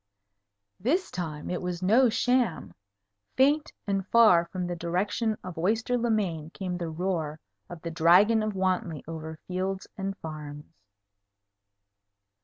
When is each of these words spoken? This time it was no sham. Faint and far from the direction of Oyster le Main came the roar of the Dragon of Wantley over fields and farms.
This 0.79 1.11
time 1.11 1.51
it 1.51 1.61
was 1.61 1.83
no 1.83 2.09
sham. 2.09 2.73
Faint 3.37 3.71
and 3.85 4.03
far 4.07 4.45
from 4.45 4.65
the 4.65 4.75
direction 4.75 5.37
of 5.43 5.59
Oyster 5.59 5.95
le 5.95 6.09
Main 6.09 6.49
came 6.49 6.75
the 6.79 6.89
roar 6.89 7.39
of 7.69 7.83
the 7.83 7.91
Dragon 7.91 8.41
of 8.41 8.55
Wantley 8.55 9.03
over 9.07 9.37
fields 9.47 9.85
and 9.99 10.17
farms. 10.17 10.73